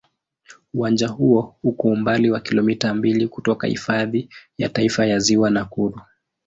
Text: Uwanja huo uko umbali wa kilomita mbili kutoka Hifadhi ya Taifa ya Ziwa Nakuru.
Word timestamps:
Uwanja 0.73 1.07
huo 1.07 1.55
uko 1.63 1.87
umbali 1.87 2.31
wa 2.31 2.39
kilomita 2.39 2.93
mbili 2.93 3.27
kutoka 3.27 3.67
Hifadhi 3.67 4.29
ya 4.57 4.69
Taifa 4.69 5.05
ya 5.05 5.19
Ziwa 5.19 5.49
Nakuru. 5.49 6.01